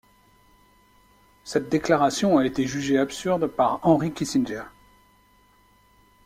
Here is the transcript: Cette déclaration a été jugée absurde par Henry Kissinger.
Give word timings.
Cette 1.43 1.69
déclaration 1.69 2.39
a 2.39 2.45
été 2.47 2.65
jugée 2.65 2.97
absurde 2.97 3.45
par 3.45 3.79
Henry 3.83 4.11
Kissinger. 4.11 4.63